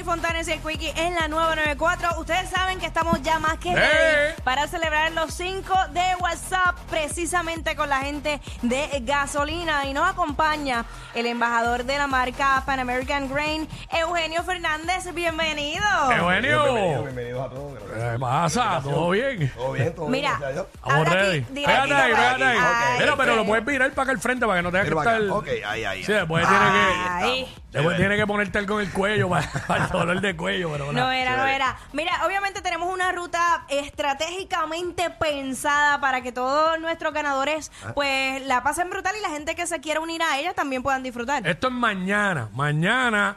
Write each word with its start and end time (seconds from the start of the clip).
Jackie 0.00 0.10
Fontanes 0.10 0.48
y 0.48 0.52
el 0.52 0.60
Quickie 0.60 0.92
en 0.96 1.14
la 1.14 1.28
994. 1.28 2.20
Ustedes 2.20 2.48
saben 2.48 2.78
que 2.78 2.86
estamos 2.86 3.20
ya 3.22 3.38
más 3.38 3.58
que 3.58 3.68
Hey. 3.68 3.76
ready 3.76 4.42
para 4.42 4.66
celebrar 4.66 5.12
los 5.12 5.34
5 5.34 5.74
de 5.92 6.00
WhatsApp 6.20 6.74
precisamente 6.88 7.76
con 7.76 7.90
la 7.90 7.98
gente 7.98 8.40
de 8.62 8.88
gasolina. 9.02 9.84
Y 9.84 9.92
nos 9.92 10.08
acompaña 10.08 10.86
el 11.14 11.26
embajador 11.26 11.84
de 11.84 11.98
la 11.98 12.06
marca 12.06 12.62
Pan 12.64 12.80
American 12.80 13.28
Grain, 13.28 13.68
Eugenio 13.92 14.42
Fernández. 14.42 15.12
Bienvenido. 15.12 15.84
Eugenio. 16.10 16.64
Bienvenidos, 16.64 17.04
bienvenidos 17.04 17.46
a 17.46 17.50
todos. 17.50 17.78
¿Qué 17.78 18.18
pasa? 18.18 18.80
¿Todo 18.82 19.10
bien? 19.10 19.52
Todo 19.54 19.72
bien, 19.72 19.94
todo 19.94 20.06
bien. 20.08 20.22
Mira. 20.22 20.40
Estamos 20.50 21.08
ready. 21.08 21.40
Pégate 21.42 21.94
ahí, 21.94 22.10
pégate 22.14 22.44
ahí. 22.44 22.58
Mira, 23.00 23.16
pero 23.18 23.36
lo 23.36 23.44
puedes 23.44 23.66
virar 23.66 23.90
para 23.90 24.04
acá 24.04 24.12
al 24.12 24.20
frente 24.20 24.46
para 24.46 24.60
que 24.60 24.62
no 24.62 24.70
tengas 24.72 24.88
que 24.88 24.94
estar... 24.94 25.22
Ok, 25.30 25.48
ahí, 25.66 25.84
ahí. 25.84 26.04
Sí, 26.04 26.12
después 26.12 26.46
tiene 26.48 27.44
que... 27.44 27.60
Después 27.70 27.96
tiene 27.96 28.16
que 28.16 28.26
ponerte 28.26 28.58
algo 28.58 28.80
en 28.80 28.88
el 28.88 28.92
cuello 28.92 29.28
para, 29.28 29.48
para 29.68 29.84
el 29.84 29.89
dolor 29.98 30.20
de 30.20 30.36
cuello, 30.36 30.70
pero 30.72 30.92
No 30.92 31.10
era, 31.10 31.36
no 31.36 31.46
era. 31.46 31.76
Mira, 31.92 32.24
obviamente 32.26 32.60
tenemos 32.62 32.92
una 32.92 33.12
ruta 33.12 33.64
estratégicamente 33.68 35.10
pensada 35.10 36.00
para 36.00 36.20
que 36.22 36.32
todos 36.32 36.78
nuestros 36.80 37.12
ganadores 37.12 37.70
Ah. 37.84 37.92
pues 37.94 38.44
la 38.46 38.62
pasen 38.62 38.90
brutal 38.90 39.14
y 39.18 39.22
la 39.22 39.30
gente 39.30 39.54
que 39.54 39.66
se 39.66 39.80
quiera 39.80 40.00
unir 40.00 40.22
a 40.22 40.38
ella 40.38 40.52
también 40.54 40.82
puedan 40.82 41.02
disfrutar. 41.02 41.46
Esto 41.46 41.68
es 41.68 41.72
mañana. 41.72 42.48
Mañana, 42.52 43.36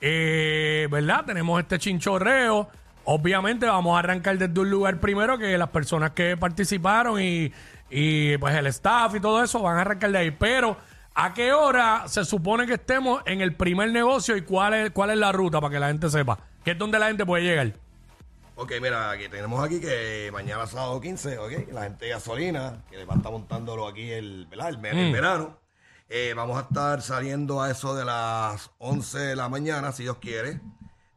eh, 0.00 0.86
¿verdad? 0.90 1.24
Tenemos 1.24 1.60
este 1.60 1.78
chinchorreo. 1.78 2.68
Obviamente 3.04 3.66
vamos 3.66 3.96
a 3.96 4.00
arrancar 4.00 4.36
desde 4.38 4.60
un 4.60 4.70
lugar 4.70 4.98
primero 5.00 5.38
que 5.38 5.56
las 5.56 5.70
personas 5.70 6.10
que 6.10 6.36
participaron 6.36 7.20
y, 7.22 7.52
y, 7.90 8.36
pues 8.38 8.54
el 8.54 8.66
staff 8.66 9.14
y 9.14 9.20
todo 9.20 9.42
eso 9.42 9.62
van 9.62 9.78
a 9.78 9.80
arrancar 9.80 10.10
de 10.10 10.18
ahí. 10.18 10.30
Pero, 10.30 10.76
¿a 11.18 11.34
qué 11.34 11.52
hora 11.52 12.04
se 12.06 12.24
supone 12.24 12.64
que 12.64 12.74
estemos 12.74 13.22
en 13.26 13.40
el 13.40 13.56
primer 13.56 13.90
negocio 13.90 14.36
y 14.36 14.42
cuál 14.42 14.74
es, 14.74 14.90
cuál 14.92 15.10
es 15.10 15.18
la 15.18 15.32
ruta 15.32 15.60
para 15.60 15.72
que 15.72 15.80
la 15.80 15.88
gente 15.88 16.08
sepa? 16.08 16.38
Que 16.64 16.70
es 16.70 16.78
donde 16.78 16.96
la 16.98 17.08
gente 17.08 17.26
puede 17.26 17.42
llegar. 17.42 17.72
Ok, 18.54 18.74
mira, 18.80 19.10
aquí 19.10 19.28
tenemos 19.28 19.62
aquí 19.64 19.80
que 19.80 20.30
mañana 20.32 20.66
sábado 20.68 21.00
15, 21.00 21.38
ok, 21.38 21.72
la 21.72 21.82
gente 21.82 22.04
de 22.04 22.12
gasolina, 22.12 22.84
que 22.88 23.04
va 23.04 23.14
a 23.14 23.16
estar 23.16 23.32
montándolo 23.32 23.88
aquí 23.88 24.10
el, 24.12 24.46
¿verdad? 24.46 24.68
el, 24.68 24.84
el 24.84 25.12
verano. 25.12 25.58
Eh, 26.08 26.34
vamos 26.36 26.56
a 26.56 26.62
estar 26.62 27.02
saliendo 27.02 27.60
a 27.60 27.70
eso 27.70 27.96
de 27.96 28.04
las 28.04 28.70
11 28.78 29.18
de 29.18 29.36
la 29.36 29.48
mañana, 29.48 29.90
si 29.90 30.04
Dios 30.04 30.18
quiere, 30.18 30.60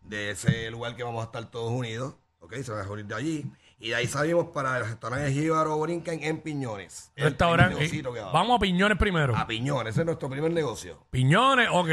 de 0.04 0.32
ese 0.32 0.72
lugar 0.72 0.96
que 0.96 1.04
vamos 1.04 1.22
a 1.22 1.26
estar 1.26 1.46
todos 1.46 1.72
unidos, 1.72 2.16
ok, 2.40 2.56
se 2.56 2.72
van 2.72 2.82
a 2.82 2.84
reunir 2.84 3.06
de 3.06 3.16
allí. 3.16 3.52
Y 3.82 3.90
de 3.90 3.96
ahí 3.96 4.06
salimos 4.08 4.48
para 4.54 4.78
el 4.78 4.86
restaurante 4.86 5.32
Jíbaro 5.32 5.76
Borinquen 5.76 6.24
en 6.24 6.40
Piñones. 6.42 7.12
El 7.16 7.26
Restaurante. 7.26 7.76
primer 7.76 7.90
negocito 7.92 8.14
que 8.14 8.20
va. 8.20 8.32
Vamos 8.32 8.58
a 8.58 8.60
Piñones 8.60 8.98
primero. 8.98 9.36
A 9.36 9.48
Piñones, 9.48 9.94
ese 9.96 10.02
es 10.02 10.06
nuestro 10.06 10.30
primer 10.30 10.52
negocio. 10.52 11.00
Piñones, 11.10 11.68
ok. 11.72 11.90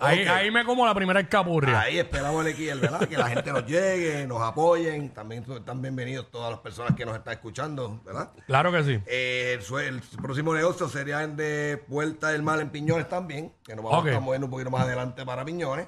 Ahí, 0.00 0.22
Ok. 0.22 0.28
ahí 0.28 0.50
me 0.50 0.64
como 0.64 0.86
la 0.86 0.94
primera 0.94 1.18
escapurria. 1.20 1.80
Ahí 1.80 1.98
esperamos 1.98 2.44
el 2.46 2.52
equipo, 2.52 2.76
¿verdad? 2.80 3.08
Que 3.08 3.16
la 3.16 3.28
gente 3.28 3.52
nos 3.52 3.66
llegue, 3.66 4.26
nos 4.26 4.40
apoyen. 4.42 5.10
También 5.14 5.44
están 5.48 5.80
bienvenidos 5.82 6.30
todas 6.30 6.50
las 6.50 6.60
personas 6.60 6.94
que 6.96 7.04
nos 7.04 7.16
están 7.16 7.34
escuchando, 7.34 8.00
¿verdad? 8.04 8.30
Claro 8.46 8.70
que 8.72 8.82
sí. 8.84 9.00
Eh, 9.06 9.54
el, 9.56 9.62
sue- 9.62 9.88
el 9.88 10.00
próximo 10.22 10.54
negocio 10.54 10.88
sería 10.88 11.22
el 11.24 11.36
de 11.36 11.82
Puerta 11.88 12.28
del 12.28 12.42
Mar 12.44 12.60
en 12.60 12.70
Piñones 12.70 13.08
también, 13.08 13.52
que 13.64 13.74
nos 13.76 13.84
vamos 13.84 14.00
Ok. 14.00 14.06
a 14.06 14.08
estar 14.10 14.22
moviendo 14.22 14.46
un 14.46 14.50
poquito 14.52 14.70
más 14.70 14.82
adelante 14.82 15.24
para 15.24 15.44
Piñones. 15.44 15.86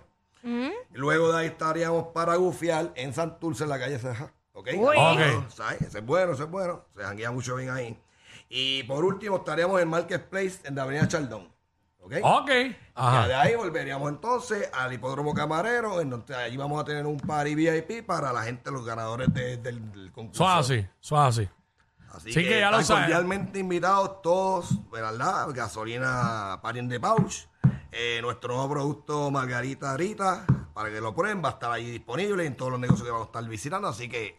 Luego 0.93 1.33
de 1.33 1.41
ahí 1.41 1.47
estaríamos 1.49 2.07
para 2.15 2.35
Gufial 2.37 2.93
en 2.97 3.13
Santurce, 3.15 3.65
en 3.65 3.71
la 3.71 3.79
calle 3.79 3.99
Ceja. 3.99 4.33
¿Ok? 4.61 4.69
Uy. 4.77 4.97
Ok. 4.97 5.51
¿Sabes? 5.51 5.83
Ese 5.83 5.99
es 5.99 6.07
bueno, 6.07 6.33
ese 6.33 6.45
es 6.45 6.51
bueno. 6.51 6.85
Se 6.97 7.03
janguea 7.03 7.31
mucho 7.31 7.57
bien 7.57 7.71
ahí. 7.71 7.99
Y 8.49 8.83
por 8.85 9.05
último 9.05 9.37
estaríamos 9.39 9.81
en 9.81 9.89
Marketplace 9.89 10.61
en 10.65 10.75
la 10.75 10.83
Avenida 10.83 11.09
Chaldón. 11.09 11.49
¿Ok? 12.03 12.15
Ok. 12.23 12.49
Ya 12.49 12.55
de 12.55 12.75
Ajá. 12.95 13.41
ahí 13.43 13.55
volveríamos 13.55 14.09
entonces 14.11 14.69
al 14.73 14.93
hipódromo 14.93 15.33
camarero, 15.35 16.01
en 16.01 16.11
donde 16.11 16.35
allí 16.35 16.57
vamos 16.57 16.81
a 16.81 16.85
tener 16.85 17.07
un 17.07 17.19
party 17.19 17.55
VIP 17.55 18.05
para 18.07 18.33
la 18.33 18.43
gente, 18.43 18.71
los 18.71 18.85
ganadores 18.85 19.33
de- 19.33 19.59
del, 19.59 19.93
del 19.93 20.11
concurso. 20.11 20.43
Eso 20.45 20.53
es 20.53 20.59
así, 20.67 20.89
eso 21.01 21.15
es 21.17 21.21
así. 21.39 21.49
Así 22.13 22.33
Sí 22.33 22.43
que, 22.43 22.49
que 22.49 22.59
ya 22.61 22.71
lo 22.71 22.79
están 22.81 22.97
saben. 22.97 23.03
cordialmente 23.05 23.59
invitados 23.61 24.21
todos, 24.23 24.91
¿verdad? 24.91 25.47
Gasolina 25.55 26.59
Parien 26.61 26.89
de 26.89 26.99
Pouch, 26.99 27.47
eh, 27.93 28.19
nuestro 28.23 28.55
nuevo 28.55 28.71
producto 28.71 29.31
Margarita 29.31 29.97
Rita, 29.97 30.45
para 30.81 30.95
que 30.95 31.01
lo 31.03 31.15
prueben, 31.15 31.45
va 31.45 31.51
a 31.51 31.53
estar 31.53 31.71
ahí 31.71 31.91
disponible 31.91 32.47
en 32.47 32.57
todos 32.57 32.73
los 32.73 32.81
negocios 32.81 33.05
que 33.05 33.11
vamos 33.11 33.27
a 33.27 33.29
estar 33.29 33.45
visitando, 33.47 33.87
así 33.87 34.09
que 34.09 34.35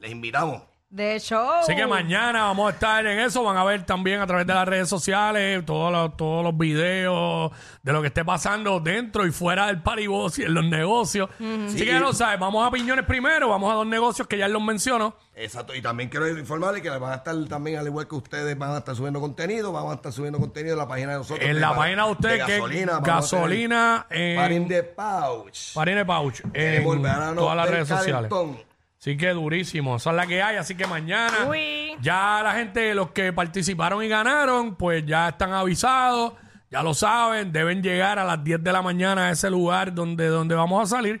les 0.00 0.10
invitamos. 0.10 0.73
De 0.88 1.16
hecho. 1.16 1.50
Así 1.50 1.74
que 1.74 1.86
mañana 1.88 2.44
vamos 2.44 2.70
a 2.70 2.74
estar 2.74 3.04
en 3.04 3.18
eso. 3.18 3.42
Van 3.42 3.56
a 3.56 3.64
ver 3.64 3.84
también 3.84 4.20
a 4.20 4.26
través 4.28 4.46
de 4.46 4.54
las 4.54 4.68
redes 4.68 4.88
sociales 4.88 5.64
todos 5.66 5.90
los, 5.90 6.16
todos 6.16 6.44
los 6.44 6.56
videos 6.56 7.50
de 7.82 7.92
lo 7.92 8.00
que 8.00 8.08
esté 8.08 8.24
pasando 8.24 8.78
dentro 8.78 9.26
y 9.26 9.32
fuera 9.32 9.66
del 9.66 9.82
paribos 9.82 10.38
y 10.38 10.44
en 10.44 10.54
los 10.54 10.64
negocios. 10.64 11.28
Así 11.66 11.78
que 11.78 11.86
ya 11.86 11.98
lo 11.98 12.12
sabes. 12.12 12.38
Vamos 12.38 12.64
a 12.64 12.70
Piñones 12.70 13.04
primero. 13.06 13.48
Vamos 13.48 13.72
a 13.72 13.74
dos 13.74 13.86
negocios 13.88 14.28
que 14.28 14.38
ya 14.38 14.46
los 14.46 14.62
menciono. 14.62 15.16
Exacto, 15.36 15.74
y 15.74 15.82
también 15.82 16.08
quiero 16.08 16.28
informarles 16.28 16.80
que 16.80 16.90
van 16.90 17.10
a 17.12 17.16
estar 17.16 17.34
también, 17.46 17.76
al 17.78 17.86
igual 17.86 18.06
que 18.06 18.14
ustedes, 18.14 18.56
van 18.56 18.70
a 18.70 18.78
estar 18.78 18.94
subiendo 18.94 19.20
contenido, 19.20 19.72
vamos 19.72 19.90
a 19.90 19.94
estar 19.96 20.12
subiendo 20.12 20.38
contenido 20.38 20.74
en 20.74 20.78
la 20.78 20.86
página 20.86 21.12
de 21.12 21.18
nosotros. 21.18 21.44
En 21.44 21.54
de 21.54 21.60
la 21.60 21.74
página 21.74 22.06
de 22.06 22.12
ustedes, 22.12 22.44
que 22.44 22.52
gasolina, 22.52 23.00
gasolina 23.00 24.06
en 24.10 24.36
Parien 24.36 24.68
de 24.68 24.82
Pouch. 24.84 25.74
Parine 25.74 26.04
Pouch. 26.04 26.40
Tenemos 26.52 26.96
el 26.96 27.04
En 27.04 27.34
todas 27.34 27.56
las 27.56 27.68
redes 27.68 27.88
sociales. 27.88 28.30
calentón. 28.30 28.73
Así 29.04 29.18
que 29.18 29.28
durísimo. 29.34 29.96
Esa 29.96 30.12
es 30.12 30.16
la 30.16 30.26
que 30.26 30.42
hay. 30.42 30.56
Así 30.56 30.74
que 30.74 30.86
mañana 30.86 31.46
Uy. 31.46 31.94
ya 32.00 32.40
la 32.42 32.54
gente, 32.54 32.94
los 32.94 33.10
que 33.10 33.34
participaron 33.34 34.02
y 34.02 34.08
ganaron, 34.08 34.76
pues 34.76 35.04
ya 35.04 35.28
están 35.28 35.52
avisados. 35.52 36.32
Ya 36.70 36.82
lo 36.82 36.94
saben. 36.94 37.52
Deben 37.52 37.82
llegar 37.82 38.18
a 38.18 38.24
las 38.24 38.42
10 38.42 38.64
de 38.64 38.72
la 38.72 38.80
mañana 38.80 39.26
a 39.26 39.30
ese 39.32 39.50
lugar 39.50 39.92
donde, 39.92 40.28
donde 40.28 40.54
vamos 40.54 40.82
a 40.82 40.96
salir. 40.96 41.20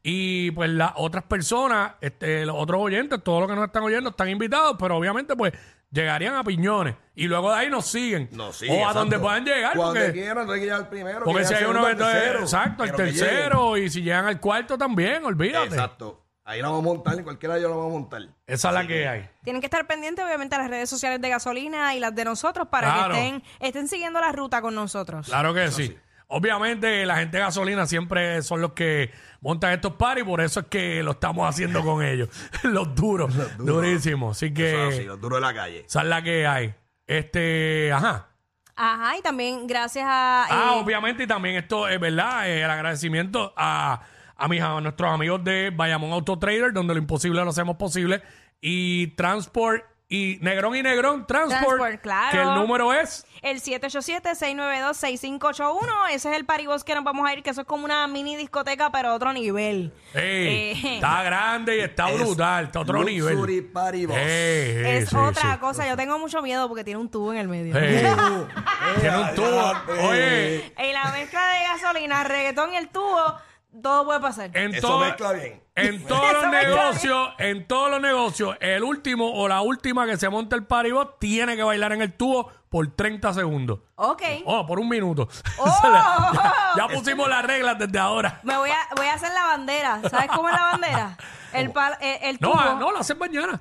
Y 0.00 0.52
pues 0.52 0.70
las 0.70 0.92
otras 0.94 1.24
personas, 1.24 1.94
este, 2.00 2.46
los 2.46 2.54
otros 2.56 2.80
oyentes, 2.80 3.20
todos 3.24 3.40
los 3.40 3.50
que 3.50 3.56
nos 3.56 3.66
están 3.66 3.82
oyendo, 3.82 4.10
están 4.10 4.28
invitados, 4.28 4.76
pero 4.78 4.96
obviamente 4.96 5.34
pues 5.34 5.54
llegarían 5.90 6.36
a 6.36 6.44
Piñones. 6.44 6.94
Y 7.16 7.26
luego 7.26 7.50
de 7.50 7.56
ahí 7.58 7.68
nos 7.68 7.86
siguen. 7.86 8.28
No, 8.30 8.52
sí, 8.52 8.68
o 8.70 8.88
a 8.88 8.92
donde 8.92 9.18
puedan 9.18 9.44
llegar. 9.44 9.74
Cuando 9.74 9.94
porque 9.94 10.12
quieran, 10.12 10.48
hay 10.48 10.60
que 10.60 10.66
llegar 10.66 10.80
al 10.82 10.88
primero. 10.88 11.24
porque 11.24 11.44
si 11.46 11.54
hay 11.54 11.64
uno 11.64 11.84
tercero, 11.84 12.40
exacto, 12.42 12.84
el 12.84 12.92
tercero, 12.92 13.76
y 13.76 13.90
si 13.90 14.02
llegan 14.02 14.26
al 14.26 14.38
cuarto 14.38 14.78
también, 14.78 15.24
olvídate. 15.24 15.74
Exacto. 15.74 16.23
Ahí 16.46 16.60
la 16.60 16.68
vamos 16.68 16.82
a 16.82 16.84
montar, 16.84 17.14
en 17.18 17.24
cualquiera 17.24 17.56
ellos 17.56 17.70
la 17.70 17.76
vamos 17.76 17.90
a 17.90 17.98
montar. 17.98 18.22
Esa 18.46 18.68
es 18.68 18.74
la 18.74 18.86
que 18.86 19.08
hay. 19.08 19.28
Tienen 19.44 19.60
que 19.62 19.66
estar 19.66 19.86
pendientes, 19.86 20.22
obviamente, 20.24 20.54
a 20.54 20.58
las 20.58 20.68
redes 20.68 20.90
sociales 20.90 21.18
de 21.20 21.28
gasolina 21.30 21.94
y 21.94 22.00
las 22.00 22.14
de 22.14 22.24
nosotros 22.24 22.68
para 22.68 22.92
Claro. 22.92 23.14
que 23.14 23.20
estén, 23.26 23.42
estén 23.60 23.88
siguiendo 23.88 24.20
la 24.20 24.30
ruta 24.30 24.60
con 24.60 24.74
nosotros. 24.74 25.26
Claro 25.26 25.54
que 25.54 25.70
sí. 25.70 25.96
Obviamente 26.26 27.04
la 27.06 27.16
gente 27.16 27.36
de 27.38 27.42
gasolina 27.44 27.86
siempre 27.86 28.42
son 28.42 28.60
los 28.60 28.72
que 28.72 29.10
montan 29.40 29.72
estos 29.72 29.92
paris, 29.94 30.24
por 30.24 30.40
eso 30.40 30.60
es 30.60 30.66
que 30.66 31.02
lo 31.02 31.12
estamos 31.12 31.48
haciendo 31.48 31.82
con 31.82 32.02
ellos. 32.04 32.28
los 32.62 32.94
duros, 32.94 33.32
durísimos. 33.58 34.36
Así 34.36 34.46
Eso 34.46 34.54
que 34.54 34.88
es 34.88 34.94
así, 34.96 35.04
los 35.04 35.20
duros 35.20 35.38
de 35.38 35.46
la 35.46 35.54
calle. 35.54 35.84
esa 35.86 36.00
es 36.02 36.06
la 36.08 36.22
que 36.22 36.46
hay. 36.46 36.74
Este, 37.06 37.90
ajá. 37.92 38.28
Ajá, 38.76 39.16
y 39.16 39.22
también 39.22 39.66
gracias 39.66 40.04
a. 40.06 40.44
Ah, 40.50 40.72
eh, 40.74 40.80
obviamente, 40.82 41.22
y 41.22 41.26
también 41.26 41.56
esto 41.56 41.86
es 41.88 42.00
verdad, 42.00 42.48
eh, 42.48 42.64
el 42.64 42.70
agradecimiento 42.70 43.52
a, 43.56 44.00
a, 44.36 44.48
mis, 44.48 44.62
a 44.62 44.80
nuestros 44.80 45.12
amigos 45.12 45.42
de 45.44 45.70
Bayamón 45.74 46.12
Auto 46.12 46.38
Trader, 46.38 46.72
donde 46.72 46.94
lo 46.94 47.00
imposible 47.00 47.42
lo 47.42 47.50
hacemos 47.50 47.76
posible, 47.76 48.22
y 48.60 49.08
Transport 49.08 49.84
y 50.06 50.38
Negrón 50.42 50.76
y 50.76 50.82
Negrón 50.82 51.26
Transport. 51.26 51.78
Transport, 51.78 52.00
claro. 52.02 52.30
Que 52.30 52.42
el 52.42 52.54
número 52.54 52.92
es. 52.92 53.26
El 53.42 53.60
787-692-6581. 53.62 55.78
Ese 56.12 56.30
es 56.30 56.36
el 56.36 56.44
paribos 56.44 56.84
que 56.84 56.94
nos 56.94 57.04
vamos 57.04 57.26
a 57.28 57.32
ir, 57.32 57.42
que 57.42 57.50
eso 57.50 57.62
es 57.62 57.66
como 57.66 57.84
una 57.84 58.06
mini 58.06 58.36
discoteca, 58.36 58.90
pero 58.90 59.08
a 59.10 59.14
otro 59.14 59.32
nivel. 59.32 59.92
Ey, 60.12 60.78
Eh, 60.84 60.94
está 60.96 61.22
grande 61.22 61.78
y 61.78 61.80
está 61.80 62.10
Es 62.10 62.20
brutal, 62.20 62.66
está 62.66 62.80
a 62.80 62.82
otro 62.82 63.02
nivel. 63.02 63.34
Ey, 64.10 64.98
es 64.98 65.08
sí, 65.08 65.16
otra 65.16 65.54
sí. 65.54 65.58
cosa. 65.58 65.88
Yo 65.88 65.96
tengo 65.96 66.18
mucho 66.18 66.42
miedo 66.42 66.68
porque 66.68 66.84
tiene 66.84 67.00
un 67.00 67.10
tubo 67.10 67.32
en 67.32 67.38
el 67.38 67.48
medio. 67.48 67.74
Tiene 69.00 69.18
un 69.18 69.34
tubo. 69.34 69.72
Oye, 70.08 70.72
Y 70.78 70.92
la 70.92 71.10
mezcla 71.12 71.40
de 71.48 71.64
gasolina, 71.64 72.24
reggaetón 72.24 72.72
y 72.72 72.76
el 72.76 72.88
tubo, 72.88 73.36
todo 73.82 74.04
puede 74.04 74.20
pasar. 74.20 74.50
en 74.56 74.74
Eso 74.74 74.86
todo- 74.88 74.98
mezcla 75.00 75.32
bien. 75.32 75.62
En 75.76 76.04
todos 76.06 76.32
los 76.32 76.46
negocios, 76.46 77.28
en 77.38 77.66
todos 77.66 77.90
los 77.90 78.00
negocios, 78.00 78.56
el 78.60 78.82
último 78.84 79.32
o 79.34 79.48
la 79.48 79.60
última 79.62 80.06
que 80.06 80.16
se 80.16 80.28
monta 80.28 80.54
el 80.56 80.64
paribot 80.64 81.18
tiene 81.18 81.56
que 81.56 81.62
bailar 81.62 81.92
en 81.92 82.02
el 82.02 82.12
tubo 82.12 82.50
por 82.68 82.88
30 82.94 83.32
segundos. 83.34 83.80
Ok. 83.96 84.22
Oh, 84.46 84.66
por 84.66 84.78
un 84.80 84.88
minuto. 84.88 85.28
Oh. 85.58 85.80
ya, 85.82 86.52
ya 86.76 86.88
pusimos 86.88 87.28
las 87.28 87.44
reglas 87.44 87.78
desde 87.78 87.98
ahora. 87.98 88.40
Me 88.42 88.56
voy 88.56 88.70
a, 88.70 88.76
voy 88.96 89.06
a 89.06 89.14
hacer 89.14 89.32
la 89.32 89.46
bandera. 89.46 90.00
¿Sabes 90.10 90.28
cómo 90.34 90.48
es 90.48 90.54
la 90.54 90.62
bandera? 90.72 91.16
El, 91.54 91.72
pal- 91.72 91.96
el, 92.00 92.18
el 92.22 92.38
No, 92.40 92.50
tubo. 92.50 92.60
ah, 92.60 92.76
no, 92.80 92.90
lo 92.90 92.98
hacen 92.98 93.16
mañana. 93.16 93.60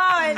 Ah, 0.00 0.32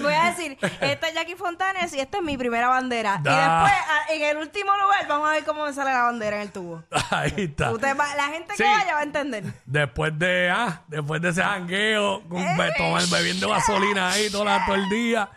voy 0.00 0.12
a 0.14 0.24
decir, 0.30 0.56
esta 0.80 1.08
es 1.08 1.14
Jackie 1.14 1.34
Fontanes 1.36 1.92
y 1.94 2.00
esta 2.00 2.18
es 2.18 2.22
mi 2.24 2.36
primera 2.36 2.68
bandera. 2.68 3.18
Y 3.20 3.24
Da. 3.24 3.62
después, 3.64 3.72
a- 3.90 4.12
en 4.14 4.22
el 4.22 4.36
último 4.38 4.72
lugar, 4.76 5.06
vamos 5.08 5.28
a 5.28 5.32
ver 5.32 5.44
cómo 5.44 5.64
me 5.64 5.72
sale 5.72 5.92
la 5.92 6.02
bandera 6.04 6.36
en 6.36 6.42
el 6.42 6.52
tubo. 6.52 6.82
Ahí 7.10 7.32
está. 7.36 7.70
Usted 7.72 7.96
va- 7.98 8.14
la 8.14 8.24
gente 8.28 8.54
Sí. 8.56 8.62
que 8.62 8.68
vaya 8.68 8.94
va 8.94 9.00
a 9.00 9.04
entender. 9.04 9.44
Después 9.66 10.18
de, 10.18 10.50
ah, 10.50 10.82
después 10.88 11.20
de 11.20 11.28
ese 11.30 11.42
jangueo, 11.42 12.22
con- 12.28 12.40
Eh. 12.42 12.54
be- 12.56 12.72
tomar- 12.76 13.06
bebiendo 13.08 13.48
gasolina 13.50 14.10
ahí 14.10 14.30
todo, 14.30 14.44
la- 14.44 14.64
todo 14.64 14.74
el 14.76 14.88
día. 14.88 15.28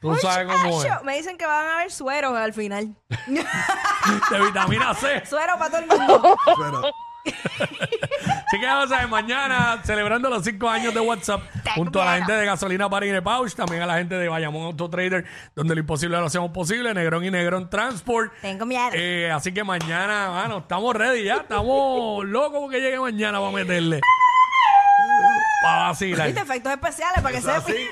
Tú 0.00 0.16
sabes 0.16 0.46
cómo 0.46 0.82
es. 0.82 1.02
Me 1.02 1.16
dicen 1.16 1.36
que 1.36 1.44
van 1.46 1.66
a 1.66 1.74
haber 1.74 1.90
sueros 1.92 2.34
al 2.36 2.52
final. 2.54 2.94
De 4.30 4.40
vitamina 4.40 4.94
C. 4.94 5.24
Suero 5.26 5.58
para 5.58 5.70
todo 5.70 5.80
el 5.80 5.86
mundo. 5.86 6.36
Pero, 6.56 6.82
Así 8.50 8.58
que 8.58 8.66
vamos 8.66 8.90
a 8.90 8.96
ver 8.98 9.06
mañana 9.08 9.80
celebrando 9.84 10.28
los 10.28 10.42
cinco 10.42 10.68
años 10.68 10.92
de 10.92 10.98
WhatsApp 10.98 11.40
junto 11.76 12.02
a 12.02 12.04
la 12.04 12.16
gente 12.16 12.32
de 12.32 12.44
Gasolina 12.46 12.90
Parine 12.90 13.22
Pouch, 13.22 13.54
también 13.54 13.80
a 13.82 13.86
la 13.86 13.96
gente 13.98 14.16
de 14.16 14.28
Bayamón 14.28 14.64
Auto 14.64 14.90
Trader, 14.90 15.24
donde 15.54 15.76
lo 15.76 15.80
imposible 15.80 16.18
lo 16.18 16.26
hacemos 16.26 16.50
posible, 16.50 16.92
Negrón 16.92 17.24
y 17.24 17.30
Negrón 17.30 17.70
Transport. 17.70 18.32
Tengo 18.42 18.66
miedo. 18.66 18.90
Eh, 18.94 19.30
así 19.30 19.54
que 19.54 19.62
mañana, 19.62 20.30
mano, 20.30 20.58
estamos 20.58 20.96
ready 20.96 21.22
ya, 21.22 21.36
estamos 21.36 22.24
locos 22.24 22.58
porque 22.62 22.80
llegue 22.80 22.98
mañana 22.98 23.38
para 23.38 23.52
meterle. 23.52 24.00
Para 25.62 25.82
vacilar. 25.88 26.26
¿Viste? 26.26 26.42
Efectos 26.42 26.72
especiales 26.72 27.20
para 27.22 27.34
que 27.34 27.40
sepan. 27.40 27.56
así. 27.62 27.88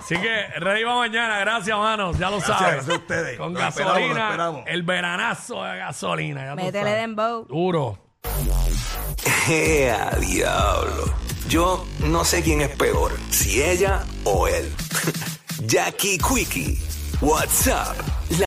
Así 0.00 0.16
que 0.16 0.46
ready 0.58 0.82
para 0.82 0.96
mañana, 0.96 1.38
gracias, 1.38 1.78
manos, 1.78 2.18
ya 2.18 2.28
lo 2.28 2.38
Gracias, 2.38 2.58
sabes. 2.58 2.74
gracias 2.74 2.96
a 2.96 2.98
ustedes. 2.98 3.38
Con 3.38 3.54
Lo 3.54 3.60
esperamos, 3.60 3.94
lo 3.94 4.00
gasolina, 4.00 4.30
esperamos. 4.30 4.62
el 4.66 4.82
veranazo 4.82 5.62
de 5.62 5.78
gasolina. 5.78 6.44
ya 6.44 6.50
tú 6.50 6.56
Métele 6.56 6.84
sabes. 6.84 7.00
dembow. 7.00 7.46
Duro. 7.46 7.98
¡Ea, 9.48 10.16
diablo! 10.20 11.14
Yo 11.48 11.84
no 12.00 12.24
sé 12.24 12.42
quién 12.42 12.60
es 12.60 12.70
peor, 12.70 13.12
si 13.30 13.62
ella 13.62 14.04
o 14.24 14.46
él. 14.46 14.70
Jackie 15.66 16.18
Quickie, 16.18 16.78
WhatsApp 17.20 17.96